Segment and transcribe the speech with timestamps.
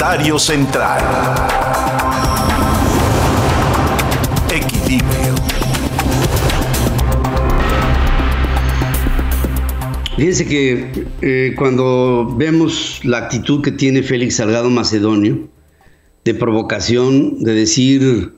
[0.00, 1.02] Central.
[4.50, 5.34] Equilibrio.
[10.16, 15.48] Fíjense que eh, cuando vemos la actitud que tiene Félix Salgado Macedonio,
[16.24, 18.32] de provocación, de decir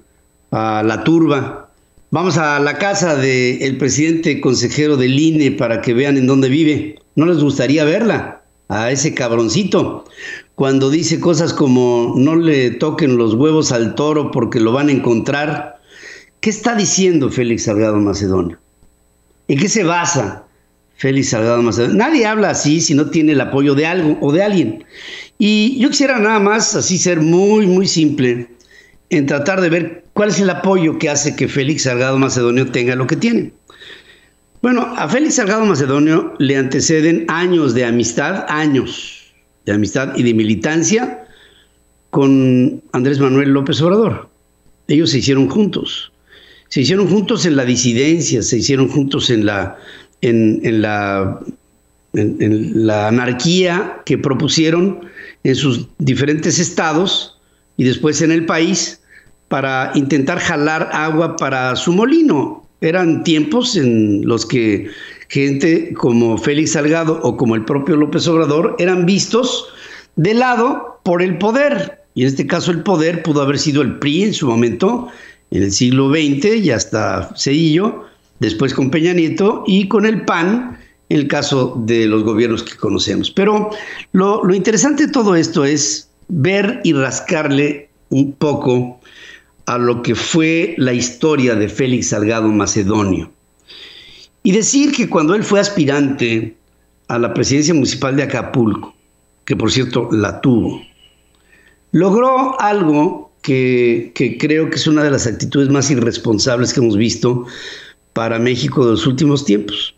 [0.50, 1.70] a la turba,
[2.10, 6.96] vamos a la casa del presidente consejero del INE para que vean en dónde vive.
[7.14, 8.42] ¿No les gustaría verla?
[8.69, 10.06] A ese cabroncito.
[10.55, 14.93] Cuando dice cosas como no le toquen los huevos al toro porque lo van a
[14.93, 15.80] encontrar.
[16.41, 18.59] ¿Qué está diciendo Félix Salgado Macedonio?
[19.48, 20.45] ¿En qué se basa?
[20.96, 21.96] Félix Salgado Macedonio.
[21.96, 24.84] Nadie habla así si no tiene el apoyo de algo o de alguien.
[25.38, 28.48] Y yo quisiera nada más así ser muy, muy simple
[29.09, 32.95] en tratar de ver cuál es el apoyo que hace que Félix Salgado Macedonio tenga
[32.95, 33.52] lo que tiene.
[34.60, 39.21] Bueno, a Félix Salgado Macedonio le anteceden años de amistad, años
[39.66, 41.24] de amistad y de militancia
[42.10, 44.29] con Andrés Manuel López Obrador.
[44.88, 46.13] Ellos se hicieron juntos.
[46.69, 49.77] Se hicieron juntos en la disidencia, se hicieron juntos en la
[50.23, 51.41] en, la,
[52.15, 55.01] en, la anarquía que propusieron
[55.45, 57.38] en sus diferentes estados
[57.76, 59.01] y después en el país
[59.49, 62.66] para intentar jalar agua para su molino.
[62.80, 64.88] Eran tiempos en los que
[65.33, 69.66] gente como Félix Salgado o como el propio López Obrador eran vistos
[70.16, 72.03] de lado por el poder.
[72.15, 75.09] Y en este caso el poder pudo haber sido el PRI en su momento,
[75.50, 78.05] en el siglo XX y hasta Cedillo,
[78.41, 80.78] después con Peña Nieto y con el PAN
[81.09, 83.31] en el caso de los gobiernos que conocemos.
[83.31, 83.71] Pero
[84.12, 89.00] lo, interesante de todo esto es ver y rascarle un poco
[89.65, 93.31] a lo que fue la historia de Félix Salgado Macedonio.
[94.43, 96.56] Y decir que cuando él fue aspirante
[97.09, 98.94] a la presidencia municipal de Acapulco,
[99.44, 100.82] que por cierto la tuvo,
[101.93, 107.44] logró algo que, creo que es una de las actitudes más irresponsables que hemos visto
[108.12, 109.94] para México de los últimos tiempos.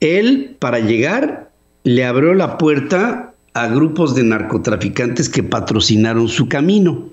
[0.00, 1.50] Él, para llegar,
[1.84, 7.10] le abrió la puerta a grupos de narcotraficantes que patrocinaron su camino.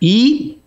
[0.00, 0.57] Y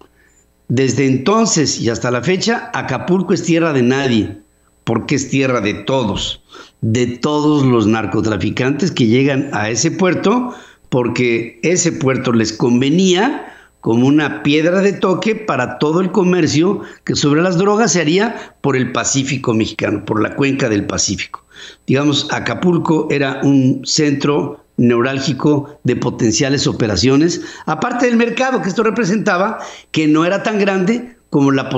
[0.72, 4.38] desde entonces y hasta la fecha, Acapulco es tierra de nadie,
[4.86, 6.42] porque es tierra de todos,
[6.80, 10.56] de todos los narcotraficantes que llegan a ese puerto,
[10.88, 17.18] porque ese puerto les convenía como una piedra de toque para todo el comercio que
[17.18, 21.44] sobre las drogas se haría por el Pacífico mexicano, por la cuenca del Pacífico.
[21.86, 29.60] Digamos, Acapulco era un centro neurálgico de potenciales operaciones, aparte del mercado que esto representaba,
[29.92, 31.70] que no era tan grande como la,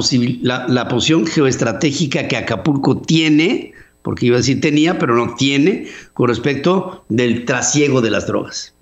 [0.67, 6.29] la, posición geoestratégica que Acapulco tiene, porque iba a decir tenía, pero no tiene, con
[6.29, 8.73] respecto del trasiego de las drogas.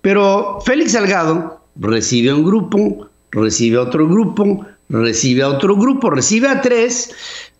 [0.00, 6.10] Pero Félix Salgado, recibe a un grupo, recibe a otro grupo, recibe a otro grupo,
[6.10, 7.14] recibe a tres,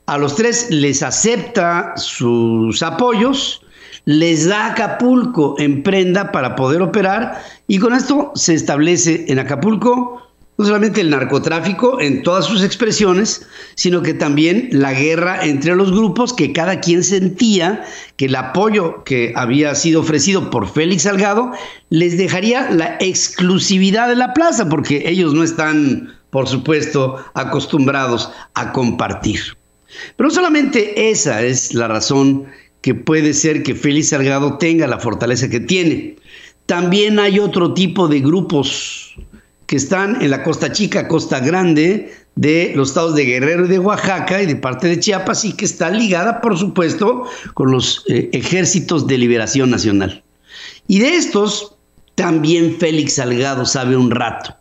[0.06, 3.62] a los tres les acepta sus apoyos,
[4.08, 10.22] les da Acapulco en prenda para poder operar y con esto se establece en Acapulco
[10.56, 15.92] no solamente el narcotráfico en todas sus expresiones, sino que también la guerra entre los
[15.92, 17.84] grupos que cada quien sentía
[18.16, 21.52] que el apoyo que había sido ofrecido por Félix Salgado
[21.90, 28.72] les dejaría la exclusividad de la plaza, porque ellos no están, por supuesto, acostumbrados a
[28.72, 29.40] compartir.
[30.16, 32.46] Pero solamente esa es la razón
[32.80, 36.16] que puede ser que Félix Salgado tenga la fortaleza que tiene.
[36.66, 39.14] También hay otro tipo de grupos
[39.66, 43.78] que están en la costa chica, costa grande de los estados de Guerrero y de
[43.78, 47.24] Oaxaca y de parte de Chiapas y que está ligada, por supuesto,
[47.54, 50.22] con los eh, ejércitos de liberación nacional.
[50.86, 51.74] Y de estos,
[52.14, 54.54] también Félix Salgado sabe un rato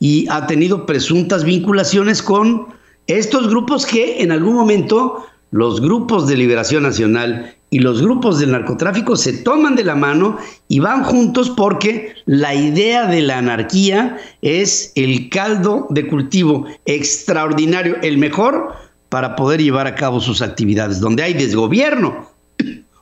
[0.00, 2.68] y ha tenido presuntas vinculaciones con
[3.06, 8.52] estos grupos que en algún momento los grupos de liberación nacional y los grupos del
[8.52, 10.38] narcotráfico se toman de la mano
[10.68, 17.96] y van juntos porque la idea de la anarquía es el caldo de cultivo extraordinario,
[18.02, 18.72] el mejor
[19.10, 21.00] para poder llevar a cabo sus actividades.
[21.00, 22.30] Donde hay desgobierno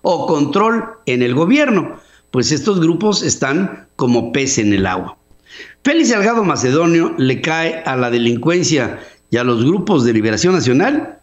[0.02, 1.96] o control en el gobierno,
[2.30, 5.16] pues estos grupos están como pez en el agua.
[5.84, 8.98] Félix Salgado Macedonio le cae a la delincuencia
[9.30, 11.20] y a los grupos de liberación nacional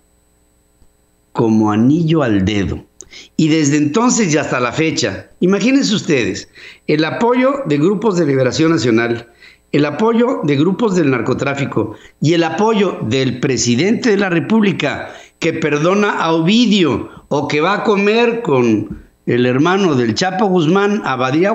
[1.33, 2.85] como anillo al dedo.
[3.37, 6.47] Y desde entonces y hasta la fecha, imagínense ustedes,
[6.87, 9.29] el apoyo de grupos de liberación nacional,
[9.71, 15.53] el apoyo de grupos del narcotráfico y el apoyo del presidente de la República que
[15.53, 21.15] perdona a Ovidio o que va a comer con el hermano del Chapo Guzmán a
[21.15, 21.53] Badía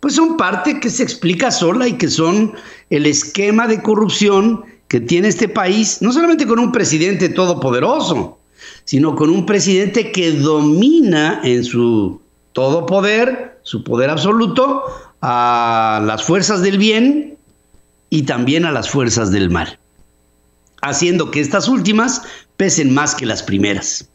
[0.00, 2.52] pues son parte que se explica sola y que son
[2.90, 8.38] el esquema de corrupción que tiene este país, no solamente con un presidente todopoderoso,
[8.84, 12.20] sino con un presidente que domina en su
[12.52, 14.84] todo poder, su poder absoluto,
[15.20, 17.36] a las fuerzas del bien
[18.10, 19.78] y también a las fuerzas del mal,
[20.82, 22.22] haciendo que estas últimas
[22.56, 24.08] pesen más que las primeras.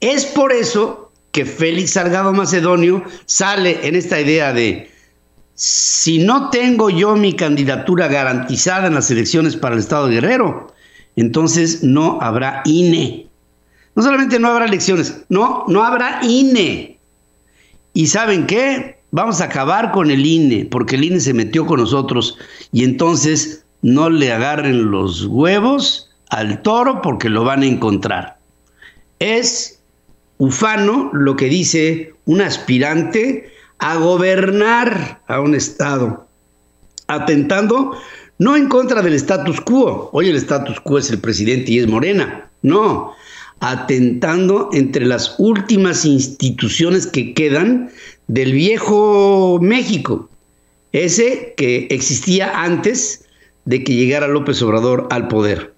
[0.00, 4.90] Es por eso que Félix Salgado Macedonio sale en esta idea de
[5.54, 10.72] si no tengo yo mi candidatura garantizada en las elecciones para el Estado Guerrero,
[11.16, 13.28] entonces no habrá INE.
[13.94, 16.98] No solamente no habrá elecciones, no, no habrá INE.
[17.94, 18.98] ¿Y saben qué?
[19.10, 22.38] Vamos a acabar con el INE, porque el INE se metió con nosotros
[22.72, 28.38] y entonces no le agarren los huevos al toro porque lo van a encontrar.
[29.18, 29.80] Es
[30.38, 36.26] ufano lo que dice un aspirante a gobernar a un Estado,
[37.08, 37.96] atentando
[38.38, 41.86] no en contra del status quo, hoy el status quo es el presidente y es
[41.86, 43.12] Morena, no,
[43.62, 47.90] atentando entre las últimas instituciones que quedan
[48.26, 50.28] del viejo México,
[50.90, 53.24] ese que existía antes
[53.64, 55.72] de que llegara López Obrador al poder.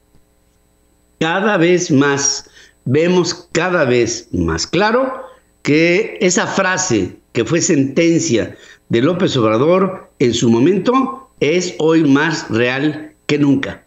[1.21, 2.49] Cada vez más,
[2.87, 5.13] vemos cada vez más claro
[5.61, 8.57] que esa frase que fue sentencia
[8.89, 13.85] de López Obrador en su momento, es hoy más real que nunca.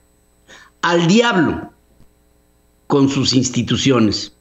[0.83, 1.71] Al diablo
[2.87, 4.33] con sus instituciones.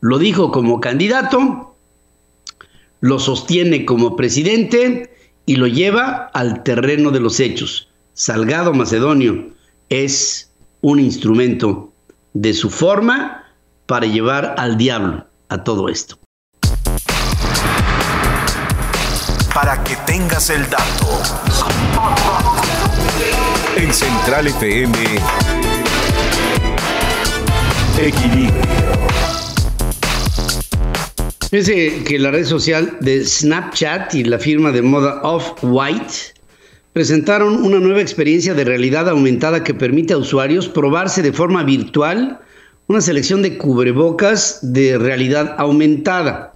[0.00, 1.76] Lo dijo como candidato,
[3.00, 5.14] lo sostiene como presidente
[5.46, 7.88] y lo lleva al terreno de los hechos.
[8.14, 9.50] Salgado Macedonio
[9.88, 10.50] es
[10.80, 11.92] un instrumento
[12.32, 13.44] de su forma
[13.86, 16.20] para llevar al diablo a todo esto.
[19.54, 21.22] para que tengas el dato.
[23.76, 24.96] En Central FM,
[27.98, 28.60] Equilibrio.
[31.50, 36.14] Fíjense que la red social de Snapchat y la firma de moda Off-White
[36.92, 42.38] presentaron una nueva experiencia de realidad aumentada que permite a usuarios probarse de forma virtual
[42.86, 46.54] una selección de cubrebocas de realidad aumentada.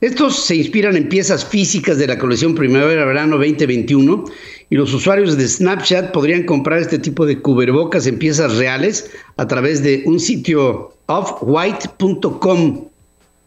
[0.00, 4.24] Estos se inspiran en piezas físicas de la colección Primavera-Verano 2021
[4.72, 9.46] y los usuarios de Snapchat podrían comprar este tipo de cubrebocas en piezas reales a
[9.46, 12.88] través de un sitio offwhite.com.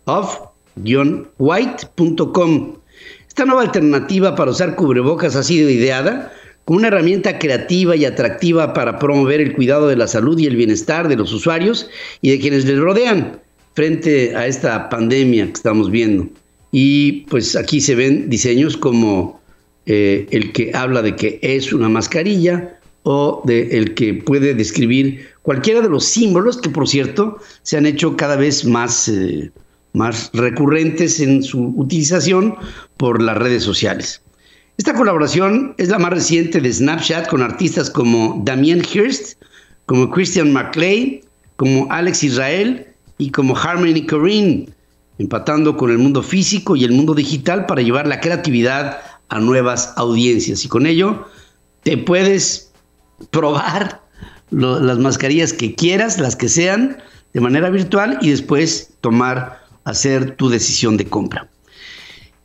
[0.05, 0.45] Off-white.com.
[3.27, 6.31] Esta nueva alternativa para usar cubrebocas ha sido ideada
[6.63, 10.55] como una herramienta creativa y atractiva para promover el cuidado de la salud y el
[10.55, 11.89] bienestar de los usuarios
[12.21, 13.39] y de quienes les rodean
[13.73, 16.27] frente a esta pandemia que estamos viendo.
[16.71, 19.43] Y pues aquí se ven diseños como
[19.85, 25.27] eh, el que habla de que es una mascarilla o de el que puede describir
[25.43, 29.51] cualquiera de los símbolos que por cierto se han hecho cada vez más, eh,
[29.93, 32.55] más recurrentes en su utilización
[32.97, 34.21] por las redes sociales.
[34.77, 39.41] Esta colaboración es la más reciente de Snapchat con artistas como Damien Hirst,
[39.85, 41.21] como Christian McClay,
[41.55, 44.67] como Alex Israel y como Harmony Corrine,
[45.19, 49.93] empatando con el mundo físico y el mundo digital para llevar la creatividad a nuevas
[49.97, 50.63] audiencias.
[50.65, 51.27] Y con ello
[51.83, 52.71] te puedes
[53.31, 54.01] probar
[54.51, 56.97] las mascarillas que quieras, las que sean,
[57.33, 61.49] de manera virtual y después tomar, hacer tu decisión de compra.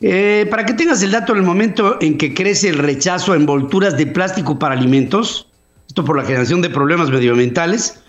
[0.00, 3.36] Eh, para que tengas el dato en el momento en que crece el rechazo a
[3.36, 5.46] envolturas de plástico para alimentos,
[5.86, 8.00] esto por la generación de problemas medioambientales,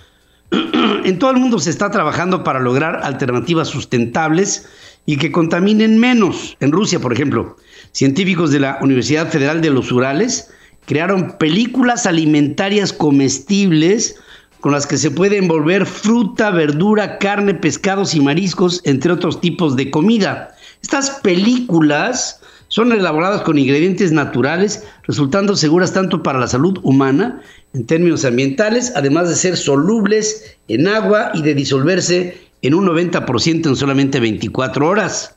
[0.51, 4.68] en todo el mundo se está trabajando para lograr alternativas sustentables
[5.06, 6.56] y que contaminen menos.
[6.62, 7.58] En Rusia, por ejemplo,
[7.91, 10.50] científicos de la Universidad Federal de los Urales
[10.86, 14.15] crearon películas alimentarias comestibles
[14.62, 19.75] con las que se puede envolver fruta, verdura, carne, pescados y mariscos, entre otros tipos
[19.75, 20.55] de comida.
[20.83, 27.41] Estas películas son elaboradas con ingredientes naturales, resultando seguras tanto para la salud humana
[27.74, 33.65] en términos ambientales, además de ser solubles en agua y de disolverse en un 90%
[33.65, 35.36] en solamente 24 horas.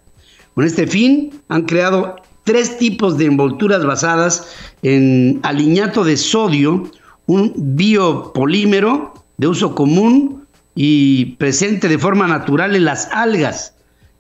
[0.55, 4.47] Con este fin, han creado tres tipos de envolturas basadas
[4.83, 6.91] en aliñato de sodio,
[7.27, 13.75] un biopolímero de uso común y presente de forma natural en las algas.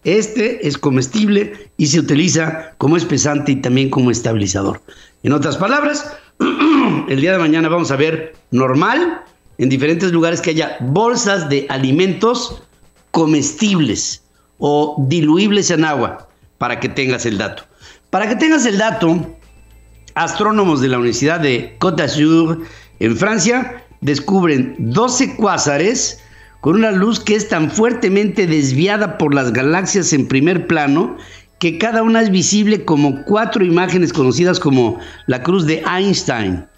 [0.04, 4.80] Este es comestible y se utiliza como espesante y también como estabilizador.
[5.22, 6.12] En otras palabras,
[7.08, 9.22] el día de mañana vamos a ver normal
[9.58, 12.62] en diferentes lugares que haya bolsas de alimentos
[13.10, 14.22] comestibles
[14.58, 16.28] o diluibles en agua
[16.58, 17.64] para que tengas el dato.
[18.14, 19.36] Para que tengas el dato,
[20.14, 22.62] astrónomos de la Universidad de Côte d'Azur
[23.00, 26.20] en Francia descubren 12 cuásares
[26.60, 31.16] con una luz que es tan fuertemente desviada por las galaxias en primer plano
[31.58, 36.68] que cada una es visible como cuatro imágenes conocidas como la cruz de Einstein.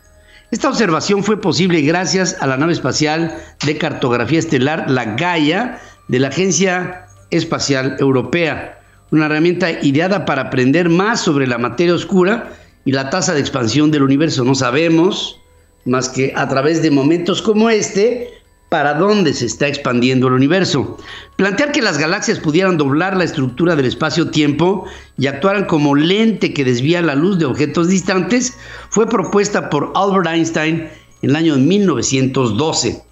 [0.52, 6.18] Esta observación fue posible gracias a la nave espacial de cartografía estelar, la Gaia, de
[6.18, 12.52] la Agencia Espacial Europea, una herramienta ideada para aprender más sobre la materia oscura
[12.84, 14.44] y la tasa de expansión del universo.
[14.44, 15.40] No sabemos
[15.84, 18.30] más que a través de momentos como este
[18.68, 20.98] para dónde se está expandiendo el universo.
[21.36, 24.86] Plantear que las galaxias pudieran doblar la estructura del espacio-tiempo
[25.18, 28.58] y actuaran como lente que desvía la luz de objetos distantes
[28.90, 30.88] fue propuesta por Albert Einstein
[31.22, 33.05] en el año 1912.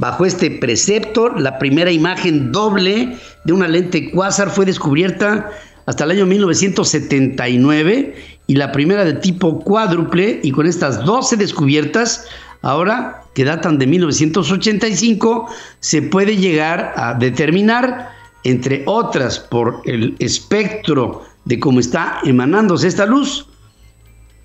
[0.00, 5.50] Bajo este precepto, la primera imagen doble de una lente cuásar fue descubierta
[5.84, 8.14] hasta el año 1979
[8.46, 12.24] y la primera de tipo cuádruple y con estas 12 descubiertas,
[12.62, 15.48] ahora que datan de 1985,
[15.80, 18.08] se puede llegar a determinar,
[18.44, 23.46] entre otras por el espectro de cómo está emanándose esta luz,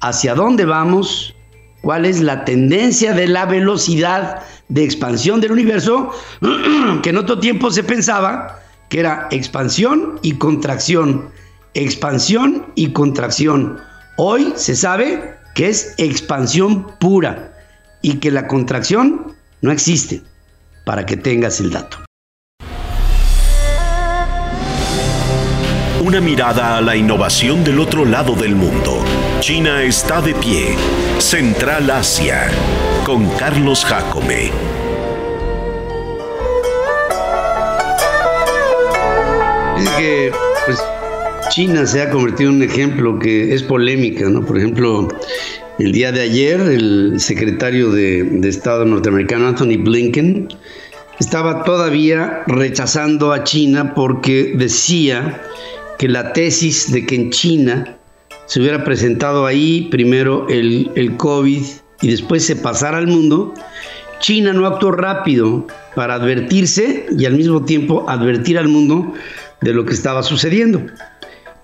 [0.02, 1.34] hacia dónde vamos,
[1.82, 6.12] cuál es la tendencia de la velocidad de expansión del universo,
[7.04, 11.30] que en otro tiempo se pensaba que era expansión y contracción,
[11.74, 13.80] expansión y contracción.
[14.18, 17.54] Hoy se sabe que es expansión pura
[18.02, 20.22] y que la contracción no existe,
[20.86, 21.98] para que tengas el dato.
[26.06, 29.04] Una mirada a la innovación del otro lado del mundo.
[29.40, 30.76] China está de pie.
[31.18, 32.52] Central Asia.
[33.06, 34.50] Con Carlos Jacome.
[39.96, 40.32] Que,
[40.66, 40.84] pues,
[41.52, 44.44] China se ha convertido en un ejemplo que es polémica, ¿no?
[44.44, 45.08] Por ejemplo,
[45.78, 50.48] el día de ayer el secretario de, Estado norteamericano, Anthony Blinken,
[51.20, 55.44] estaba todavía rechazando a China porque decía
[56.00, 58.00] que la tesis de que en China
[58.48, 61.62] se hubiera presentado ahí primero el, el COVID
[62.02, 63.54] y después se pasara al mundo,
[64.20, 69.14] China no actuó rápido para advertirse y al mismo tiempo advertir al mundo
[69.62, 70.82] de lo que estaba sucediendo.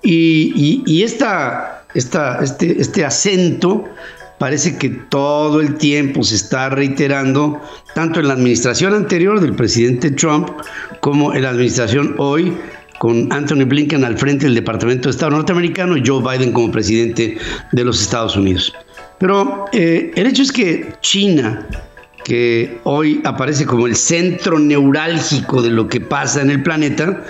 [0.04, 3.86] Y, esta, este, este acento
[4.40, 7.62] parece que todo el tiempo se está reiterando,
[7.94, 10.50] tanto en la administración anterior del presidente Trump
[11.00, 12.52] como en la administración hoy
[12.98, 17.38] con Anthony Blinken al frente del Departamento de Estado norteamericano y Joe Biden como presidente
[17.72, 18.74] de los Estados Unidos.
[19.22, 21.68] Pero eh, el hecho es que China,
[22.26, 27.24] que hoy aparece como el centro neurálgico de lo que pasa en el planeta,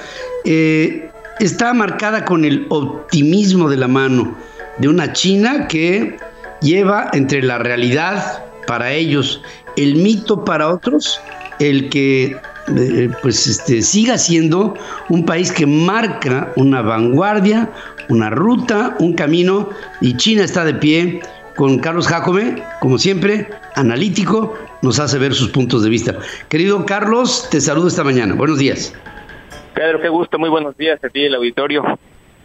[0.46, 1.10] eh,
[1.42, 4.38] está marcada con el optimismo de la mano
[4.78, 6.16] de una China que
[6.62, 9.42] lleva entre la realidad para ellos,
[9.76, 11.20] el mito para otros,
[11.60, 12.38] el que
[12.78, 14.76] eh, pues este, siga siendo
[15.10, 17.70] un país que marca una vanguardia,
[18.08, 19.70] una ruta, un camino,
[20.00, 21.22] y China está de pie
[21.56, 26.18] con Carlos Jacome, como siempre, analítico, nos hace ver sus puntos de vista.
[26.50, 28.36] Querido Carlos, te saludo esta mañana.
[28.36, 28.96] Buenos días.
[29.74, 31.84] Pedro, qué gusto, muy buenos días a ti el auditorio.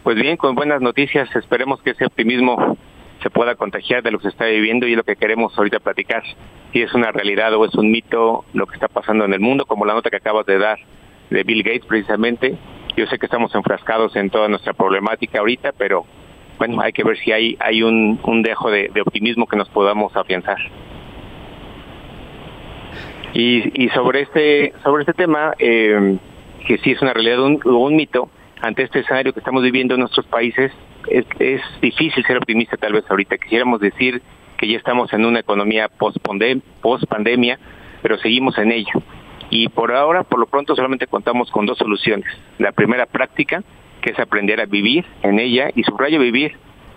[0.02, 2.78] Pues bien, con buenas noticias, esperemos que ese optimismo
[3.22, 6.22] se pueda contagiar de lo que se está viviendo y lo que queremos ahorita platicar.
[6.72, 9.64] Si es una realidad o es un mito lo que está pasando en el mundo,
[9.66, 10.78] como la nota que acabas de dar
[11.30, 12.56] de Bill Gates precisamente.
[12.96, 16.06] Yo sé que estamos enfrascados en toda nuestra problemática ahorita, pero
[16.58, 20.14] bueno, hay que ver si hay, hay un, un dejo de, optimismo que nos podamos
[20.16, 20.58] afianzar.
[23.34, 26.16] Y, sobre este sobre este tema, eh,
[26.66, 28.30] que sí es una realidad o un, mito,
[28.62, 30.72] ante este escenario que estamos viviendo en nuestros países,
[31.08, 33.36] es, es difícil ser optimista tal vez ahorita.
[33.36, 34.22] Quisiéramos decir
[34.56, 37.58] que ya estamos en una economía post-pandemia,
[38.02, 39.02] pero seguimos en ello.
[39.50, 42.26] Y por ahora, por lo pronto, solamente contamos con dos soluciones.
[42.58, 43.62] La primera práctica,
[44.00, 46.56] que es aprender a vivir en ella, y subrayo vivir,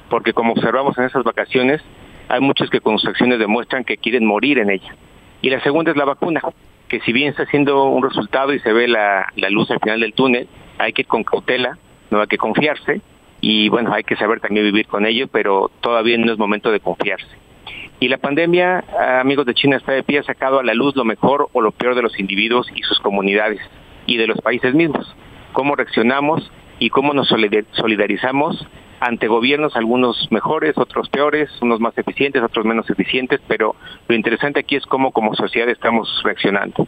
[0.09, 1.81] porque como observamos en esas vacaciones,
[2.27, 4.95] hay muchos que con sus acciones demuestran que quieren morir en ella.
[5.41, 6.41] Y la segunda es la vacuna,
[6.87, 10.13] que si bien está haciendo un resultado y se ve la, luz al final del
[10.13, 11.77] túnel, hay que ir con cautela,
[12.11, 13.01] no hay que confiarse
[13.41, 16.79] y bueno, hay que saber también vivir con ello, pero todavía no es momento de
[16.79, 17.27] confiarse.
[18.01, 18.83] Y la pandemia,
[19.21, 21.71] amigos de China, está de pie, ha sacado a la luz lo mejor o lo
[21.71, 23.59] peor de los individuos y sus comunidades
[24.05, 25.15] y de los países mismos.
[25.53, 28.65] Cómo reaccionamos y cómo nos solidarizamos
[28.99, 33.75] ante gobiernos, algunos mejores, otros peores, unos más eficientes, otros menos eficientes, pero
[34.07, 36.87] lo interesante aquí es cómo como sociedad estamos reaccionando.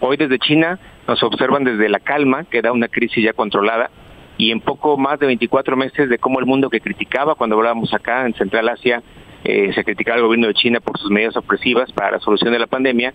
[0.00, 3.90] Hoy desde China nos observan desde la calma, que da una crisis ya controlada,
[4.38, 7.92] y en poco más de 24 meses de cómo el mundo que criticaba cuando hablábamos
[7.92, 9.02] acá en Central Asia
[9.44, 12.58] eh, se criticaba al gobierno de China por sus medidas opresivas para la solución de
[12.58, 13.12] la pandemia,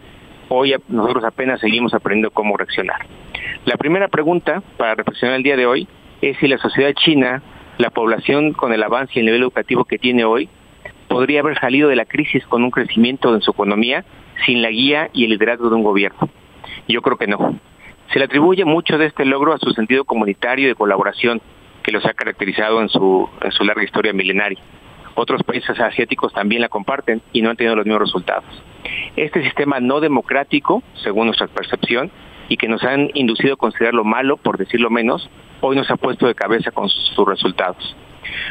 [0.50, 3.08] hoy nosotros apenas seguimos aprendiendo cómo reaccionar.
[3.66, 5.88] La primera pregunta para reflexionar el día de hoy
[6.30, 7.42] es si la sociedad china,
[7.78, 10.50] la población con el avance y el nivel educativo que tiene hoy,
[11.08, 14.06] podría haber salido de la crisis con un crecimiento en su economía
[14.46, 16.30] sin la guía y el liderazgo de un gobierno.
[16.88, 17.60] Yo creo que no.
[18.12, 21.42] Se le atribuye mucho de este logro a su sentido comunitario y de colaboración
[21.84, 24.60] que los ha caracterizado en su, en su larga historia milenaria.
[25.16, 28.44] Otros países asiáticos también la comparten y no han tenido los mismos resultados.
[29.16, 32.12] Este sistema no democrático, según nuestra percepción,
[32.50, 35.30] y que nos han inducido a considerarlo malo, por decirlo menos,
[35.62, 37.96] hoy nos ha puesto de cabeza con sus resultados.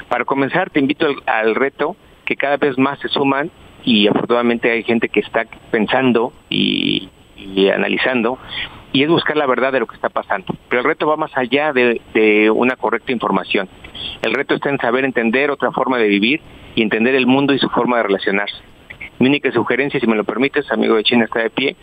[0.09, 3.51] Para comenzar, te invito al, reto que cada vez más se suman
[3.85, 7.09] y afortunadamente hay gente que está pensando y,
[7.75, 8.39] analizando
[8.93, 10.55] y es buscar la verdad de lo que está pasando.
[10.69, 13.69] Pero el reto va más allá de, de, una correcta información.
[14.23, 16.41] El reto está en saber entender otra forma de vivir
[16.75, 18.57] y entender el mundo y su forma de relacionarse.
[19.19, 21.77] Mi única sugerencia, si me lo permites, amigo de China está de pie,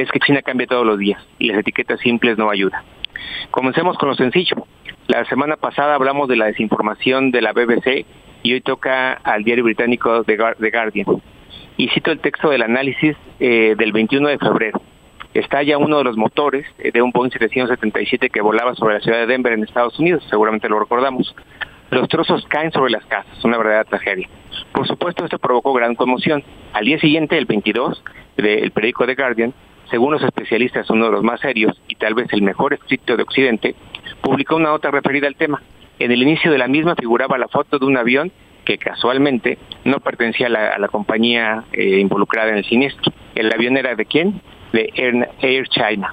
[0.00, 2.82] es que China cambia todos los días y las etiquetas simples no ayudan.
[3.50, 4.66] Comencemos con lo sencillo.
[5.06, 8.04] La semana pasada hablamos de la desinformación de la BBC
[8.42, 11.06] y hoy toca al diario británico The Guardian.
[11.76, 14.80] Y cito el texto del análisis eh, del 21 de febrero.
[15.32, 19.00] Está ya uno de los motores eh, de un Boeing 777 que volaba sobre la
[19.00, 21.34] ciudad de Denver en Estados Unidos, seguramente lo recordamos.
[21.90, 24.28] Los trozos caen sobre las casas, una verdadera tragedia.
[24.72, 26.42] Por supuesto, esto provocó gran conmoción.
[26.72, 28.02] Al día siguiente, el 22,
[28.36, 29.54] del periódico The Guardian,
[29.90, 33.22] según los especialistas uno de los más serios y tal vez el mejor escrito de
[33.22, 33.74] Occidente,
[34.20, 35.62] publicó una nota referida al tema.
[35.98, 38.32] En el inicio de la misma figuraba la foto de un avión
[38.64, 43.12] que casualmente no pertenecía a la, compañía eh, involucrada en el siniestro.
[43.34, 44.40] ¿El avión era de quién?
[44.72, 44.90] De
[45.40, 46.10] Air, China.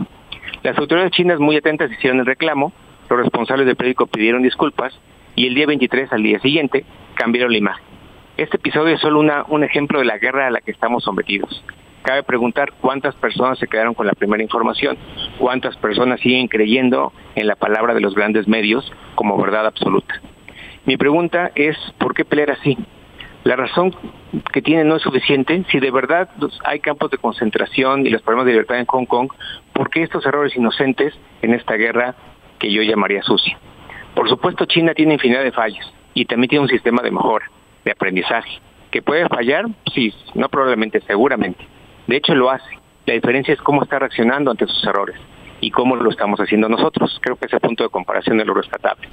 [0.64, 2.74] Las autoridades chinas muy atentas hicieron el reclamo,
[3.10, 4.94] los responsables del periódico pidieron disculpas
[5.36, 6.86] y el día 23, al día siguiente,
[7.16, 7.84] cambiaron la imagen.
[8.38, 11.64] Este episodio es solo un ejemplo de la guerra a la que estamos sometidos.
[12.04, 14.98] Cabe preguntar cuántas personas se quedaron con la primera información,
[15.38, 20.20] cuántas personas siguen creyendo en la palabra de los grandes medios como verdad absoluta.
[20.86, 22.78] Mi pregunta es, ¿por qué pelear así?
[23.44, 23.96] La razón
[24.52, 25.64] que tiene no es suficiente.
[25.72, 26.30] Si de verdad
[26.64, 29.30] hay campos de concentración y los problemas de libertad en Hong Kong,
[29.74, 32.16] ¿por qué estos errores inocentes en esta guerra
[32.60, 33.58] que yo llamaría sucia?
[34.16, 37.50] Por supuesto, China tiene infinidad de fallas y también tiene un sistema de mejora,
[37.86, 38.60] de aprendizaje.
[38.92, 39.66] ¿Que puede fallar?
[39.94, 41.66] Sí, no probablemente, seguramente.
[42.08, 42.78] De hecho, lo hace.
[43.06, 45.16] La diferencia es cómo está reaccionando ante sus errores
[45.60, 47.20] y cómo lo estamos haciendo nosotros.
[47.22, 49.08] Creo que ese punto de comparación es lo rescatable.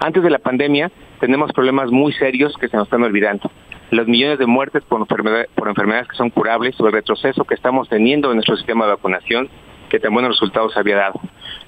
[0.00, 3.50] Antes de la pandemia tenemos problemas muy serios que se nos están olvidando.
[3.90, 8.30] Los millones de muertes por, enfermedades que son curables o el retroceso que estamos teniendo
[8.30, 9.48] en nuestro sistema de vacunación
[9.88, 11.20] que tan buenos resultados había dado.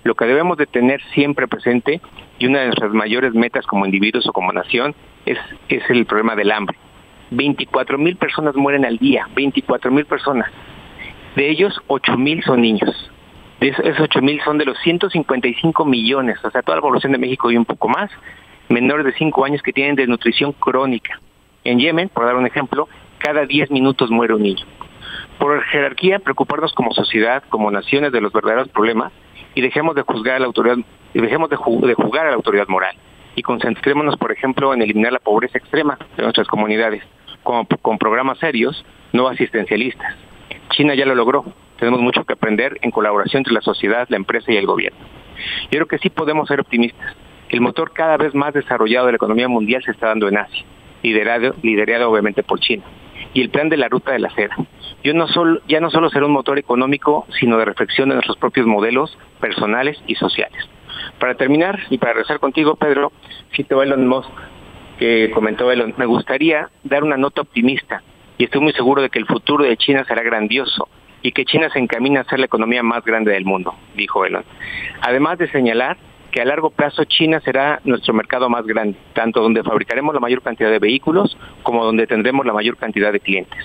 [0.05, 2.01] Lo que debemos de tener siempre presente
[2.39, 4.95] y una de nuestras mayores metas como individuos o como nación
[5.27, 6.79] es, es el problema del hambre.
[7.33, 10.51] 24 mil personas mueren al día, 24 mil personas.
[11.35, 13.11] De ellos, 8 mil son niños.
[13.59, 17.19] De esos 8 mil son de los 155 millones, o sea, toda la población de
[17.19, 18.11] México y un poco más,
[18.69, 21.21] menores de 5 años que tienen desnutrición crónica.
[21.65, 24.67] En Yemen, por dar un ejemplo, cada 10 minutos muere un niño.
[25.39, 29.13] Por jerarquía, preocuparnos como sociedad, como naciones de los verdaderos problemas
[29.55, 30.77] y dejemos de juzgar a la autoridad,
[31.15, 32.97] dejemos de, de jugar a la autoridad moral
[33.37, 37.03] y concentrémonos, por ejemplo, en eliminar la pobreza extrema de nuestras comunidades
[37.43, 40.15] con, programas serios, no asistencialistas.
[40.71, 41.45] China ya lo logró.
[41.79, 44.99] Tenemos mucho que aprender en colaboración entre la sociedad, la empresa y el gobierno.
[45.65, 47.15] Yo creo que sí podemos ser optimistas.
[47.49, 50.65] El motor cada vez más desarrollado de la economía mundial se está dando en Asia,
[51.03, 52.85] liderado, liderado obviamente por China.
[53.35, 54.57] Y el plan de la ruta de la seda.
[55.03, 58.37] Yo no solo, ya no solo será un motor económico, sino de reflexión de nuestros
[58.37, 60.69] propios modelos personales y sociales.
[61.19, 63.13] Para terminar, y para regresar contigo, Pedro,
[63.55, 64.31] cito Elon Musk,
[65.03, 68.05] que comentó Elon, me gustaría dar una nota optimista
[68.39, 70.89] y estoy muy seguro de que el futuro de China será grandioso
[71.23, 74.45] y que China se encamina a ser la economía más grande del mundo, dijo Elon.
[75.01, 75.97] Además de señalar
[76.31, 80.41] que a largo plazo China será nuestro mercado más grande, tanto donde fabricaremos la mayor
[80.41, 83.59] cantidad de vehículos como donde tendremos la mayor cantidad de clientes.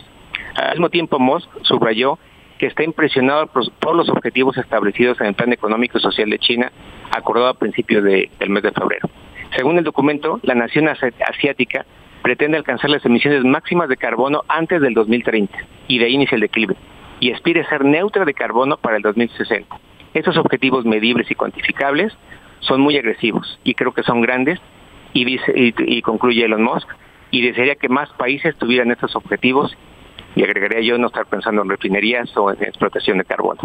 [0.56, 2.18] Al mismo tiempo, Musk subrayó
[2.58, 6.72] que está impresionado por, los objetivos establecidos en el Plan Económico y Social de China,
[7.12, 9.08] acordado a principios del mes de febrero.
[9.56, 11.86] Según el documento, la nación asiática
[12.22, 15.58] pretende alcanzar las emisiones máximas de carbono antes del 2030
[15.88, 16.76] y de ahí inicia el declive
[17.20, 19.80] y aspira a ser neutra de carbono para el 2060.
[20.14, 22.14] Estos objetivos medibles y cuantificables
[22.60, 24.60] son muy agresivos y creo que son grandes
[25.14, 26.90] y, dice, y, concluye Elon Musk
[27.32, 29.76] y desearía que más países tuvieran estos objetivos
[30.36, 33.62] y agregaría yo no estar pensando en refinerías o en explotación de carbono.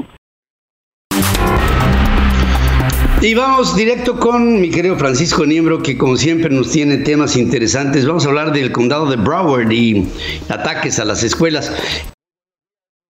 [3.23, 8.05] Y vamos directo con mi querido Francisco Niembro, que como siempre nos tiene temas interesantes.
[8.05, 10.09] Vamos a hablar del condado de Broward y
[10.49, 11.73] ataques a las escuelas.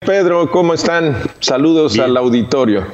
[0.04, 1.16] Pedro, ¿cómo están?
[1.38, 2.88] Saludos al auditorio.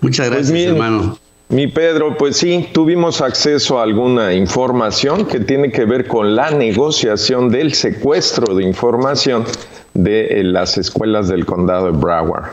[0.00, 1.16] Muchas pues gracias, hermano.
[1.50, 6.52] Mi Pedro, pues sí, tuvimos acceso a alguna información que tiene que ver con la
[6.52, 9.44] negociación del secuestro de información
[9.92, 12.52] de eh, las escuelas del condado de Broward.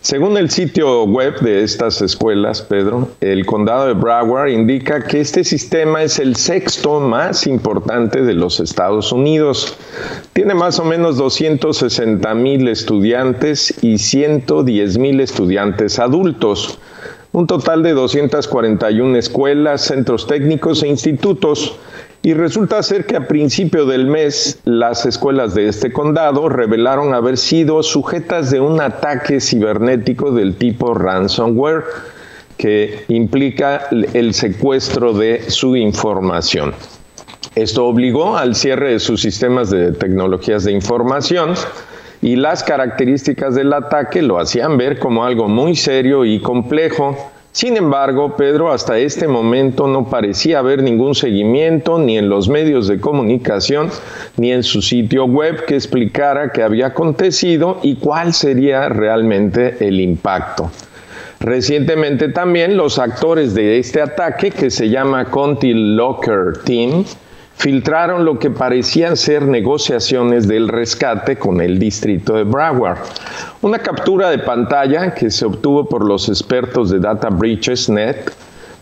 [0.00, 5.44] Según el sitio web de estas escuelas, Pedro, el condado de Broward indica que este
[5.44, 9.76] sistema es el sexto más importante de los Estados Unidos.
[10.32, 16.78] Tiene más o menos 260 mil estudiantes y 110 mil estudiantes adultos
[17.32, 21.76] un total de 241 escuelas, centros técnicos e institutos.
[22.20, 27.36] Y resulta ser que a principio del mes las escuelas de este condado revelaron haber
[27.36, 31.84] sido sujetas de un ataque cibernético del tipo ransomware
[32.56, 36.74] que implica el secuestro de su información.
[37.54, 41.54] Esto obligó al cierre de sus sistemas de tecnologías de información
[42.20, 47.16] y las características del ataque lo hacían ver como algo muy serio y complejo.
[47.52, 52.86] Sin embargo, Pedro hasta este momento no parecía haber ningún seguimiento ni en los medios
[52.86, 53.90] de comunicación
[54.36, 60.00] ni en su sitio web que explicara qué había acontecido y cuál sería realmente el
[60.00, 60.70] impacto.
[61.40, 67.04] Recientemente también los actores de este ataque, que se llama Conti Locker Team,
[67.58, 72.98] filtraron lo que parecían ser negociaciones del rescate con el distrito de Broward.
[73.62, 78.32] Una captura de pantalla que se obtuvo por los expertos de Data Breaches Net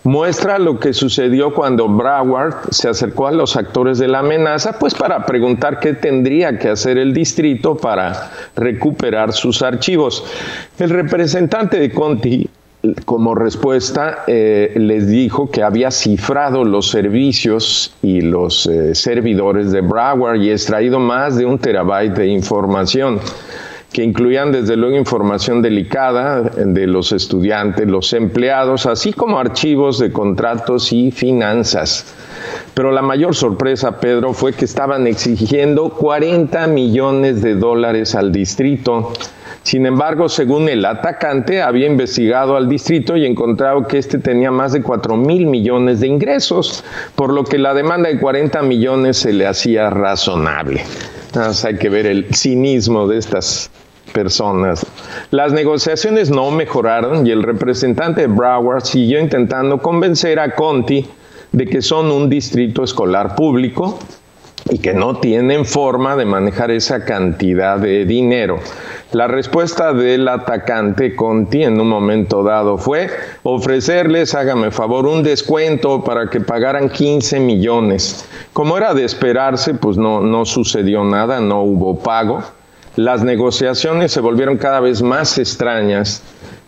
[0.04, 4.94] muestra lo que sucedió cuando Broward se acercó a los actores de la amenaza, pues
[4.94, 10.22] para preguntar qué tendría que hacer el distrito para recuperar sus archivos.
[10.78, 12.48] El representante de Conti
[13.04, 19.80] como respuesta eh, les dijo que había cifrado los servicios y los eh, servidores de
[19.80, 23.20] Broward y extraído más de un terabyte de información
[23.92, 30.12] que incluían desde luego información delicada de los estudiantes, los empleados, así como archivos de
[30.12, 32.04] contratos y finanzas.
[32.74, 39.12] Pero la mayor sorpresa, Pedro, fue que estaban exigiendo 40 millones de dólares al distrito
[39.66, 44.72] sin embargo, según el atacante, había investigado al distrito y encontrado que este tenía más
[44.72, 46.84] de 4 mil millones de ingresos,
[47.16, 50.84] por lo que la demanda de 40 millones se le hacía razonable.
[51.64, 53.68] hay que ver el cinismo de estas
[54.12, 54.86] personas.
[55.32, 61.04] Las negociaciones no mejoraron y el representante de Broward siguió intentando convencer a Conti
[61.50, 63.98] de que son un distrito escolar público
[64.68, 68.58] y que no tienen forma de manejar esa cantidad de dinero.
[69.12, 73.08] La respuesta del atacante Conti en un momento dado fue
[73.44, 78.28] ofrecerles, hágame favor, un descuento para que pagaran 15 millones.
[78.52, 82.42] Como era de esperarse, pues no, no sucedió nada, no hubo pago.
[82.96, 86.22] Las negociaciones se volvieron cada vez más extrañas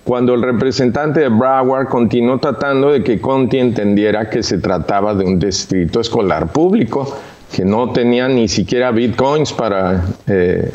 [0.04, 5.24] cuando el representante de Broward continuó tratando de que Conti entendiera que se trataba de
[5.24, 7.14] un distrito escolar público,
[7.52, 10.70] que no tenía ni siquiera bitcoins para eh,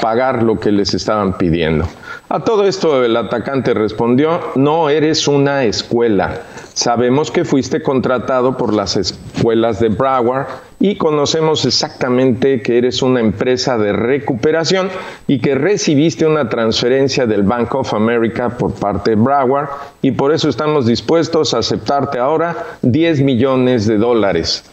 [0.00, 1.86] pagar lo que les estaban pidiendo.
[2.30, 6.42] A todo esto el atacante respondió, no eres una escuela.
[6.74, 10.46] Sabemos que fuiste contratado por las escuelas de Broward
[10.78, 14.90] y conocemos exactamente que eres una empresa de recuperación
[15.26, 19.70] y que recibiste una transferencia del Bank of America por parte de Broward
[20.02, 24.64] y por eso estamos dispuestos a aceptarte ahora 10 millones de dólares.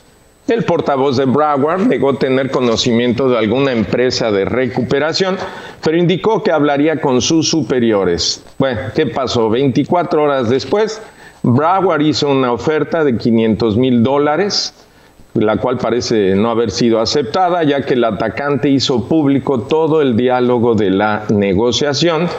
[0.48, 5.38] El portavoz de Broward negó tener conocimiento de alguna empresa de recuperación,
[5.84, 8.44] pero indicó que hablaría con sus superiores.
[8.60, 9.50] Bueno, ¿qué pasó?
[9.50, 11.02] 24 horas después,
[11.42, 14.76] Broward hizo una oferta de 500 mil dólares,
[15.34, 20.16] la cual parece no haber sido aceptada, ya que el atacante hizo público todo el
[20.16, 22.30] diálogo de la negociación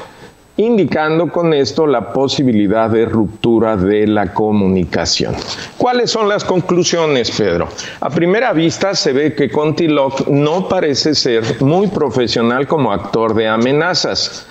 [0.56, 5.34] indicando con esto la posibilidad de ruptura de la comunicación.
[5.76, 7.68] ¿Cuáles son las conclusiones, Pedro?
[8.00, 13.48] A primera vista se ve que Contiloc no parece ser muy profesional como actor de
[13.48, 14.46] amenazas.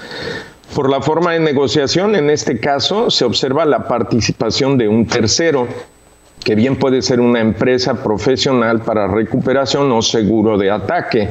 [0.76, 5.68] Por la forma de negociación, en este caso, se observa la participación de un tercero,
[6.44, 11.30] que bien puede ser una empresa profesional para recuperación o seguro de ataque,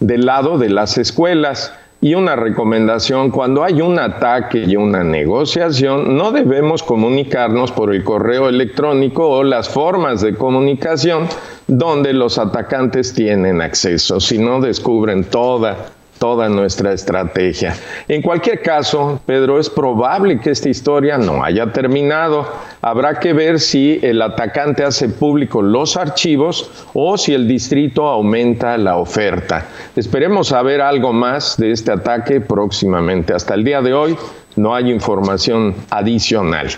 [0.00, 1.72] del lado de las escuelas
[2.06, 8.04] y una recomendación, cuando hay un ataque y una negociación, no debemos comunicarnos por el
[8.04, 11.26] correo electrónico o las formas de comunicación
[11.66, 17.74] donde los atacantes tienen acceso, si no descubren toda toda nuestra estrategia.
[18.08, 22.46] En cualquier caso, Pedro, es probable que esta historia no haya terminado.
[22.82, 28.76] Habrá que ver si el atacante hace público los archivos o si el distrito aumenta
[28.78, 29.66] la oferta.
[29.94, 33.34] Esperemos saber algo más de este ataque próximamente.
[33.34, 34.16] Hasta el día de hoy
[34.56, 36.68] no hay información adicional.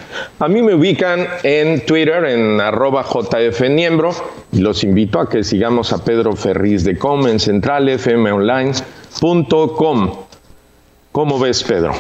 [0.41, 4.11] A mí me ubican en Twitter en arroba jfniembro
[4.53, 7.39] y los invito a que sigamos a Pedro Ferriz de Com en
[9.11, 10.29] centralfmonline.com.
[11.13, 11.95] ¿Cómo ves, Pedro?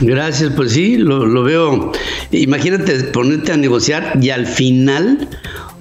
[0.00, 1.92] Gracias, pues sí, lo, veo.
[2.30, 5.28] Imagínate ponerte a negociar y al final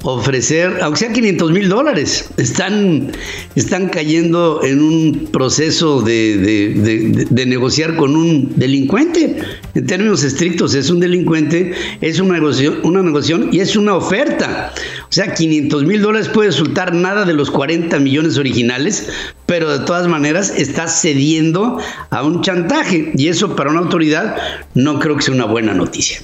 [0.04, 3.12] ofrecer, aunque sea 500 mil dólares, están,
[3.56, 9.38] están cayendo en un proceso de, negociar con un delincuente.
[9.76, 14.74] En términos estrictos, es un delincuente, es una negociación, una negociación y es una oferta.
[15.12, 19.10] O sea, 500 mil dólares puede resultar nada de los 40 millones originales,
[19.46, 24.38] pero de todas maneras está cediendo a un chantaje y eso para una autoridad
[24.74, 26.22] no creo que sea una buena noticia.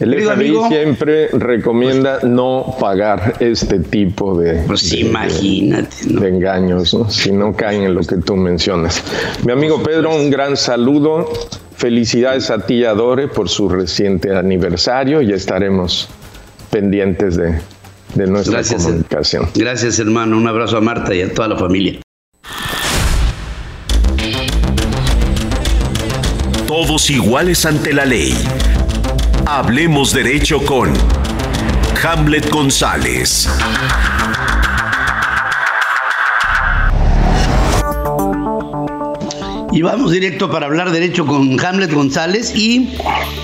[0.00, 7.54] El FBI siempre recomienda no pagar este tipo de, pues imagínate, de, engaños, si no
[7.54, 9.04] caen en lo que tú mencionas.
[9.44, 11.30] Mi amigo Pedro, un gran saludo.
[11.76, 15.20] Felicidades a ti y a Dore por su reciente aniversario.
[15.20, 16.08] Ya estaremos
[16.70, 17.60] pendientes de,
[18.16, 19.48] nuestra comunicación.
[19.54, 20.36] Gracias, hermano.
[20.36, 22.00] Un abrazo a Marta y a toda la familia.
[26.66, 28.34] Todos iguales ante la ley.
[29.46, 30.92] Hablemos derecho con
[32.02, 33.48] Hamlet González.
[39.72, 42.94] Y vamos directo para hablar derecho con Hamlet González y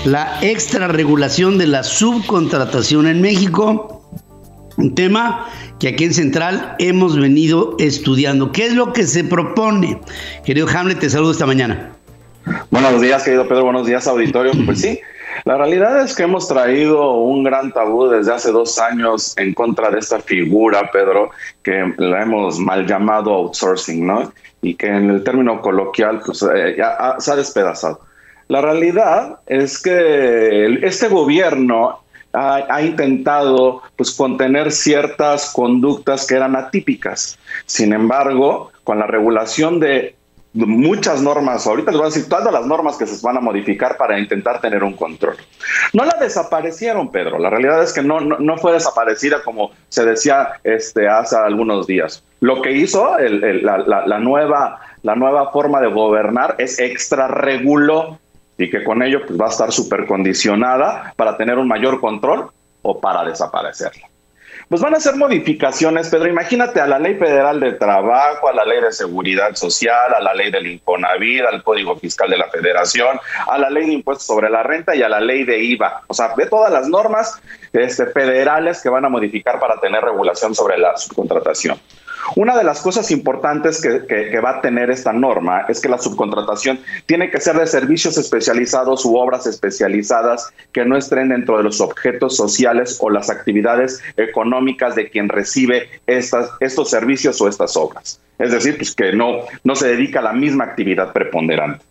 [0.05, 3.98] la extra regulación de la subcontratación en México.
[4.79, 5.45] Un tema
[5.77, 8.53] que aquí en Central hemos venido estudiando.
[8.53, 9.99] ¿Qué es lo que se propone?
[10.45, 11.91] Querido Hamlet, te saludo esta mañana.
[12.71, 13.65] Buenos días, querido Pedro.
[13.65, 14.53] Buenos días, auditorio.
[14.65, 15.01] Pues sí,
[15.43, 19.91] la realidad es que hemos traído un gran tabú desde hace dos años en contra
[19.91, 24.31] de esta figura, Pedro, que la hemos mal llamado outsourcing, ¿no?
[24.61, 27.99] Y que en el término coloquial pues, eh, ya se ha despedazado.
[28.47, 31.99] La realidad es que este gobierno
[32.33, 37.37] ha, ha, intentado pues, contener ciertas conductas que eran atípicas.
[37.65, 40.15] Sin embargo, con la regulación de
[40.53, 43.97] muchas normas, ahorita les voy a decir todas las normas que se van a modificar
[43.97, 45.35] para intentar tener un control.
[45.93, 50.53] No la desaparecieron, Pedro, la realidad es que no, no, fue desaparecida como se decía
[50.63, 52.23] este, hace algunos días.
[52.39, 58.17] Lo que hizo la, nueva, la nueva forma de gobernar es extrarreguló
[58.59, 62.51] y que con ello pues, va a estar súper condicionada para tener un mayor control
[62.81, 64.07] o para desaparecerla.
[64.67, 66.29] Pues van a hacer modificaciones, Pedro.
[66.29, 70.35] Imagínate a la Ley Federal de Trabajo, a la Ley de Seguridad Social, a la
[70.35, 74.47] Ley del Infonavit, al Código Fiscal de la Federación, a la Ley de Impuestos sobre
[74.47, 76.03] la Renta y a la Ley de IVA.
[76.05, 77.41] O sea, de todas las normas
[77.73, 81.79] este, federales que van a modificar para tener regulación sobre la subcontratación.
[82.35, 86.79] Una de las cosas importantes que, va a tener esta norma es que la subcontratación
[87.05, 91.81] tiene que ser de servicios especializados u obras especializadas que no estén dentro de los
[91.81, 98.19] objetos sociales o las actividades económicas de quien recibe estas, estos servicios o estas obras.
[98.37, 101.85] Es decir, pues que no, no se dedica a la misma actividad preponderante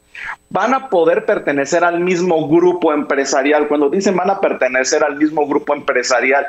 [0.50, 3.68] van a poder pertenecer al mismo grupo empresarial.
[3.68, 6.46] Cuando dicen van a pertenecer al mismo grupo empresarial,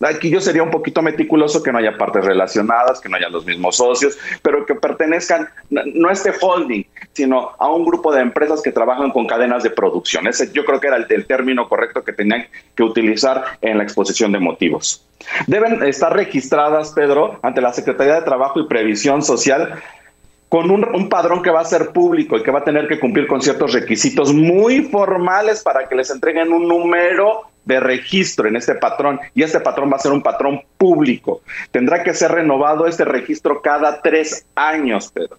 [0.00, 3.46] Aquí yo sería un poquito meticuloso que no haya partes relacionadas, que no haya los
[3.46, 8.62] mismos socios, pero que pertenezcan no a este holding, sino a un grupo de empresas
[8.62, 10.26] que trabajan con cadenas de producción.
[10.26, 14.32] Ese yo creo que era el, término correcto que tenían que utilizar en la exposición
[14.32, 15.06] de motivos.
[15.46, 19.80] Deben estar registradas, Pedro, ante la Secretaría de Trabajo y Previsión Social
[20.52, 23.00] con un, un, padrón que va a ser público y que va a tener que
[23.00, 28.56] cumplir con ciertos requisitos muy formales para que les entreguen un número de registro en
[28.56, 31.40] este patrón y este patrón va a ser un patrón público.
[31.70, 35.38] Tendrá que ser renovado este registro cada tres años, Pedro.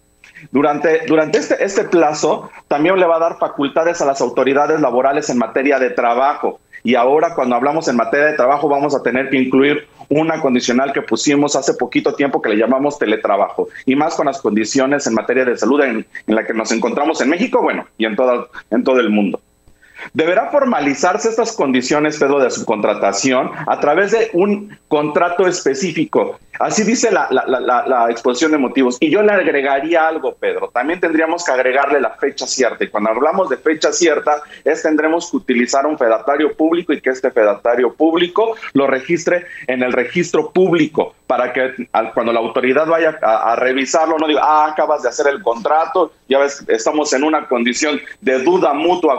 [0.49, 5.29] Durante, durante este, este plazo también le va a dar facultades a las autoridades laborales
[5.29, 6.59] en materia de trabajo.
[6.83, 10.91] Y ahora cuando hablamos en materia de trabajo vamos a tener que incluir una condicional
[10.93, 13.69] que pusimos hace poquito tiempo que le llamamos teletrabajo.
[13.85, 17.29] Y más con las condiciones en materia de salud en, la que nos encontramos en
[17.29, 19.39] México, bueno, y en todo, en todo el mundo.
[20.13, 27.09] Deberá formalizarse estas condiciones, Pedro, de subcontratación a través de un contrato específico Así dice
[27.11, 28.97] la, exposición de motivos.
[28.99, 30.69] Y yo le agregaría algo, Pedro.
[30.71, 32.83] También tendríamos que agregarle la fecha cierta.
[32.83, 37.09] Y cuando hablamos de fecha cierta, es tendremos que utilizar un fedatario público y que
[37.09, 43.17] este fedatario público lo registre en el registro público para que cuando la autoridad vaya
[43.21, 47.47] a, revisarlo no diga, ah, acabas de hacer el contrato, ya ves, estamos en una
[47.47, 49.15] condición de duda mutua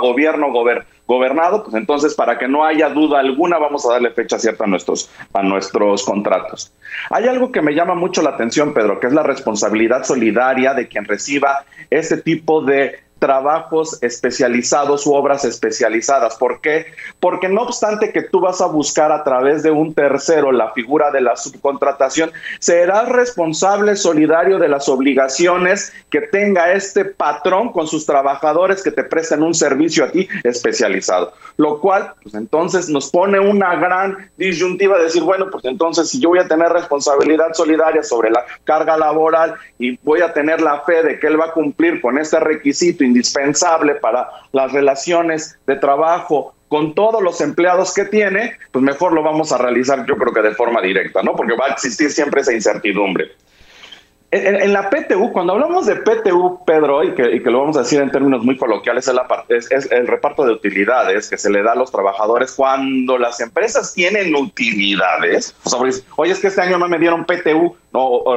[1.07, 4.67] gobernado, pues entonces para que no haya duda alguna vamos a darle fecha cierta a
[4.67, 6.73] nuestros, a nuestros contratos.
[7.11, 10.89] Hay algo que me llama mucho la atención, Pedro, que es la responsabilidad solidaria de
[10.89, 16.37] quien reciba este tipo de trabajos especializados u obras especializadas.
[16.37, 16.87] ¿Por qué?
[17.25, 21.11] Porque no obstante que tú vas a buscar a través de un tercero la figura
[21.11, 28.05] de la subcontratación, serás responsable solidario de las obligaciones que tenga este patrón con sus
[28.05, 31.33] trabajadores que te presten un servicio a ti especializado.
[31.57, 36.21] Lo cual, pues entonces nos pone una gran disyuntiva de decir, bueno, pues entonces si
[36.21, 40.83] yo voy a tener responsabilidad solidaria sobre la carga laboral y voy a tener la
[40.83, 45.77] fe de que él va a cumplir con este requisito indispensable para las relaciones de
[45.77, 50.33] trabajo con todos los empleados que tiene, pues mejor lo vamos a realizar yo creo
[50.33, 51.35] que de forma directa, ¿no?
[51.37, 53.33] Porque va a existir siempre esa incertidumbre.
[54.37, 58.11] En, la PTU, cuando hablamos de PTU, Pedro, y que, lo vamos a decir en
[58.11, 59.09] términos muy coloquiales,
[59.49, 63.95] es, el reparto de utilidades que se le da a los trabajadores cuando las empresas
[63.95, 65.55] tienen utilidades.
[65.63, 65.79] O sea,
[66.17, 68.37] oye, es que este año no me dieron PTU, o,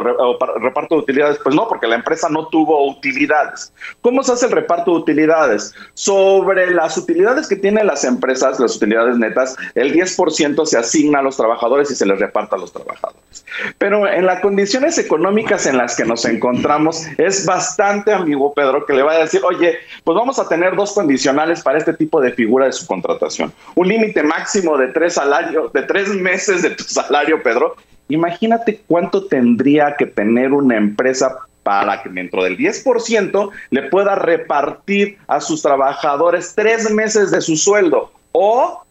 [0.60, 1.40] reparto de utilidades?
[1.44, 3.74] Pues no, porque la empresa no tuvo utilidades.
[4.02, 5.74] ¿Cómo se hace el reparto de utilidades?
[5.94, 11.22] Sobre las utilidades que tienen las empresas, las utilidades netas, el 10% se asigna a
[11.22, 13.46] los trabajadores y se les reparta a los trabajadores.
[13.78, 18.94] Pero en las condiciones económicas en las que nos encontramos, es bastante ambiguo, Pedro, que
[18.94, 22.32] le va a decir, oye, pues vamos a tener dos condicionales para este tipo de
[22.32, 23.52] figura de subcontratación.
[23.76, 27.76] Un límite máximo de tres salarios, de tres meses de tu salario, Pedro,
[28.10, 35.18] Imagínate cuánto tendría que tener una empresa para que dentro del 10% le pueda repartir
[35.28, 38.84] a sus trabajadores tres meses de su sueldo o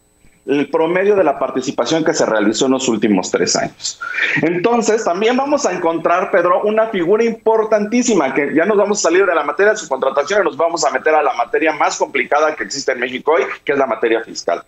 [0.46, 4.00] el promedio de la participación que se realizó en los últimos tres años.
[4.42, 9.26] Entonces, también vamos a encontrar, Pedro, una figura importantísima, que ya nos vamos a salir
[9.26, 12.54] de la materia de subcontratación y nos vamos a meter a la materia más complicada
[12.54, 14.62] que existe en México hoy, que es la materia fiscal.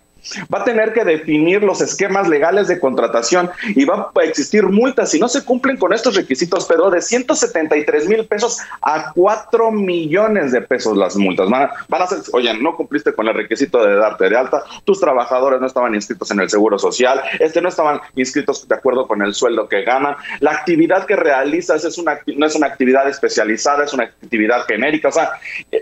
[0.53, 5.11] Va a tener que definir los esquemas legales de contratación y va a existir multas
[5.11, 10.53] si no se cumplen con estos requisitos, Pedro, de 173 mil pesos a 4 millones
[10.53, 11.49] de pesos las multas.
[11.49, 15.61] Van a, ser, oye, no cumpliste con el requisito de darte de alta, tus trabajadores
[15.61, 19.35] no estaban inscritos en el Seguro Social, este no estaban inscritos de acuerdo con el
[19.35, 23.95] sueldo que ganan, la actividad que realizas es una, no es una actividad especializada, es
[23.95, 25.31] una actividad genérica, o sea,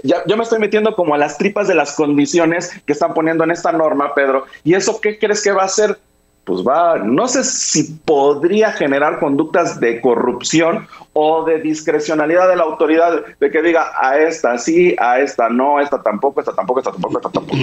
[0.02, 3.44] ya, yo me estoy metiendo como a las tripas de las condiciones que están poniendo
[3.44, 4.25] en esta norma, Pedro
[4.64, 5.98] ¿Y eso qué crees que va a hacer?
[6.44, 12.62] Pues va, no sé si podría generar conductas de corrupción o de discrecionalidad de la
[12.62, 16.92] autoridad, de que diga a esta sí, a esta no, esta tampoco, esta tampoco, esta
[16.92, 17.56] tampoco, esta tampoco,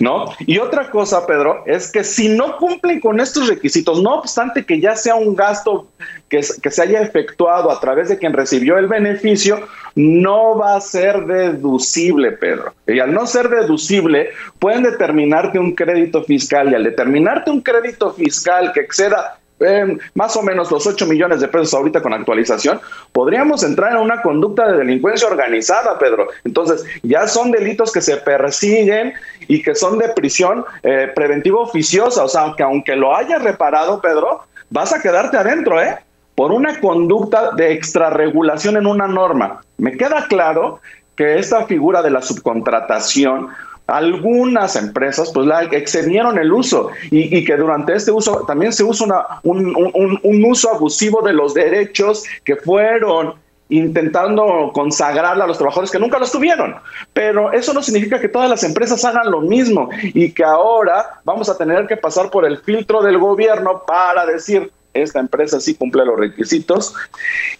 [0.00, 0.24] ¿no?
[0.40, 4.80] Y otra cosa, Pedro, es que si no cumplen con estos requisitos, no obstante que
[4.80, 5.86] ya sea un gasto
[6.28, 9.60] que, se haya efectuado a través de quien recibió el beneficio,
[9.94, 12.74] no va a ser deducible, Pedro.
[12.86, 18.12] Y al no ser deducible, pueden determinarte un crédito fiscal y al determinarte un crédito
[18.12, 22.78] fiscal que exceda eh, más o menos los 8 millones de pesos ahorita con actualización,
[23.12, 26.28] podríamos entrar en una conducta de delincuencia organizada, Pedro.
[26.44, 29.14] Entonces, ya son delitos que se persiguen
[29.48, 32.24] y que son de prisión eh, preventiva oficiosa.
[32.24, 35.96] O sea, que aunque lo hayas reparado, Pedro, vas a quedarte adentro, ¿eh?
[36.36, 39.62] Por una conducta de extrarregulación en una norma.
[39.78, 40.80] Me queda claro
[41.16, 43.48] que esta figura de la subcontratación,
[43.86, 49.40] algunas empresas pues la excedieron el uso y, que durante este uso también se usa
[49.42, 53.34] un, un uso abusivo de los derechos que fueron
[53.68, 56.76] intentando consagrarla a los trabajadores que nunca los tuvieron.
[57.12, 61.48] Pero eso no significa que todas las empresas hagan lo mismo y que ahora vamos
[61.48, 64.70] a tener que pasar por el filtro del gobierno para decir,
[65.02, 66.94] esta empresa sí cumple los requisitos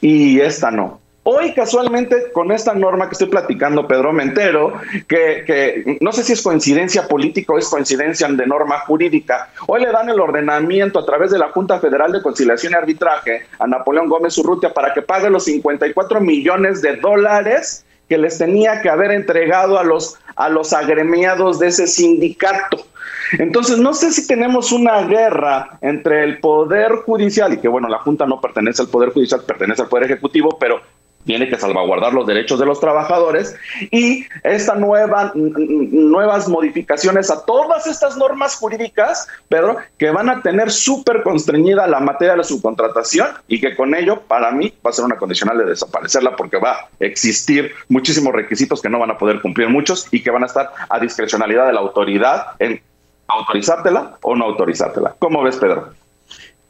[0.00, 1.00] y esta no.
[1.28, 4.74] Hoy casualmente con esta norma que estoy platicando, Pedro, me entero
[5.08, 9.50] que, que, no sé si es coincidencia política o es coincidencia de norma jurídica.
[9.66, 13.46] Hoy le dan el ordenamiento a través de la Junta Federal de Conciliación y Arbitraje
[13.58, 18.80] a Napoleón Gómez Urrutia para que pague los 54 millones de dólares que les tenía
[18.82, 22.84] que haber entregado a los, a los agremiados de ese sindicato.
[23.32, 27.98] Entonces, no sé si tenemos una guerra entre el Poder Judicial, y que bueno, la
[27.98, 30.80] Junta no pertenece al Poder Judicial, pertenece al Poder Ejecutivo, pero
[31.26, 33.54] tiene que salvaguardar los derechos de los trabajadores
[33.90, 40.70] y esta nueva, nuevas modificaciones a todas estas normas jurídicas, Pedro, que van a tener
[40.70, 44.92] súper constreñida la materia de la subcontratación y que con ello, para mí, va a
[44.92, 49.18] ser una condicional de desaparecerla porque va a existir muchísimos requisitos que no van a
[49.18, 52.80] poder cumplir muchos y que van a estar a discrecionalidad de la autoridad en
[53.26, 55.16] autorizártela o no autorizártela.
[55.18, 56.05] ¿Cómo ves, Pedro?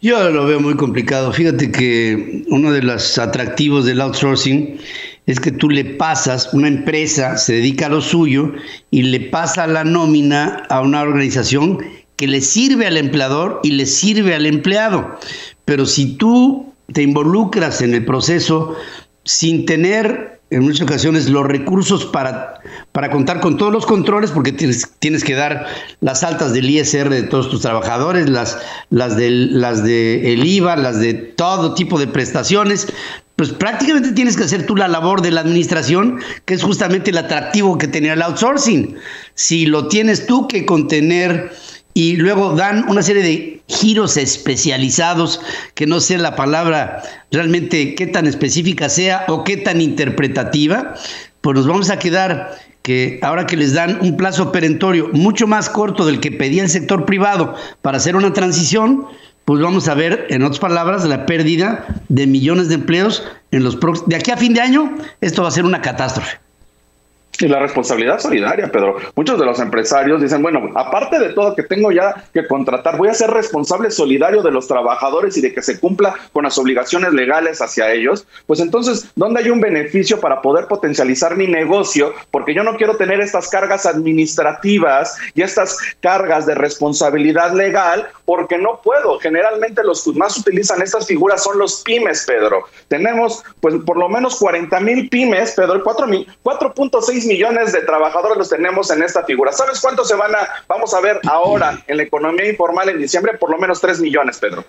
[0.03, 1.33] Yo lo veo muy complicado.
[1.33, 4.79] Fíjate que uno de los atractivos del outsourcing
[5.27, 8.53] es que tú le pasas, una empresa se dedica a lo suyo
[8.91, 11.79] y le pasa la nómina a una organización
[12.17, 15.19] que le sirve al empleador y le sirve al empleado.
[15.65, 18.77] Pero si tú te involucras en el proceso
[19.25, 22.61] sin tener en muchas ocasiones los recursos para,
[22.93, 25.67] para contar con todos los controles, porque tienes, tienes que dar
[26.01, 28.59] las altas del ISR de todos tus trabajadores, las,
[28.91, 32.87] las, del, las de el IVA, las de todo tipo de prestaciones,
[33.35, 37.19] pues prácticamente tienes que hacer tú la labor de la administración, que es justamente el
[37.19, 38.97] atractivo que tenía el outsourcing.
[39.35, 41.53] Si lo tienes tú que contener
[41.97, 45.41] y luego dan una serie de giros especializados,
[45.73, 50.93] que no sé la palabra realmente qué tan específica sea o qué tan interpretativa,
[51.41, 55.71] pues nos vamos a quedar que ahora que les dan un plazo perentorio mucho más
[55.71, 59.07] corto del que pedía el sector privado para hacer una transición,
[59.47, 63.79] pues vamos a ver, en otras palabras, la pérdida de millones de empleos en los
[64.07, 66.46] de aquí a fin de año, esto va a ser una catástrofe.
[67.39, 68.97] Y la responsabilidad solidaria, Pedro.
[69.15, 73.09] Muchos de los empresarios dicen, bueno, aparte de todo que tengo ya que contratar, voy
[73.09, 77.13] a ser responsable solidario de los trabajadores y de que se cumpla con las obligaciones
[77.13, 78.27] legales hacia ellos.
[78.47, 82.15] Pues entonces, ¿dónde hay un beneficio para poder potencializar mi negocio?
[82.31, 88.57] Porque yo no quiero tener estas cargas administrativas y estas cargas de responsabilidad legal porque
[88.57, 89.19] no puedo.
[89.19, 92.65] Generalmente los que más utilizan estas figuras son los pymes, Pedro.
[92.89, 98.91] Tenemos pues por lo menos 40 mil pymes, Pedro, 4.6 millones de trabajadores los tenemos
[98.91, 99.53] en esta figura.
[99.53, 103.37] ¿Sabes cuántos se van a, vamos a ver ahora en la economía informal en diciembre?
[103.39, 104.65] Por lo menos 3 millones, Pedro.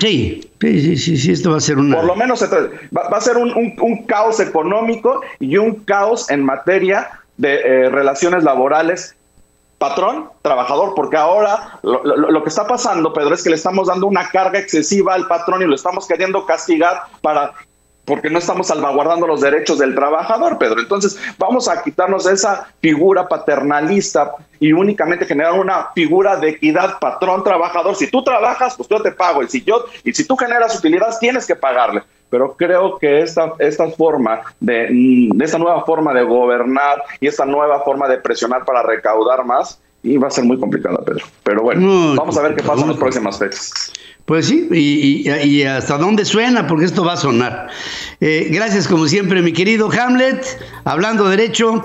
[0.00, 1.96] Sí, sí, sí, sí, esto va a ser una...
[1.96, 7.54] Por lo menos va, a ser un, caos económico y un caos en materia de
[7.54, 9.16] eh, relaciones laborales
[9.78, 14.06] patrón, trabajador, porque ahora lo, lo, que está pasando, Pedro, es que le estamos dando
[14.06, 17.52] una carga excesiva al patrón y lo estamos queriendo castigar para
[18.04, 20.80] porque no estamos salvaguardando los derechos del trabajador, Pedro.
[20.80, 27.94] Entonces, vamos a quitarnos esa figura paternalista y únicamente generar una figura de equidad patrón-trabajador.
[27.94, 29.42] Si tú trabajas, pues yo te pago.
[29.42, 32.02] Y si, yo, y si tú generas utilidades, tienes que pagarle.
[32.28, 37.44] Pero creo que esta, esta forma de, mm, esta nueva forma de gobernar y esta
[37.44, 41.24] nueva forma de presionar para recaudar más, y va a ser muy complicada, Pedro.
[41.44, 43.92] Pero bueno, vamos a ver qué pasa en las próximas fechas.
[44.24, 47.68] Pues sí, y, hasta dónde suena, porque esto va a sonar.
[48.20, 50.44] Eh, gracias como siempre, mi querido Hamlet,
[50.84, 51.84] hablando derecho,